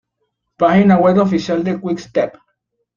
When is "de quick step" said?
1.63-2.35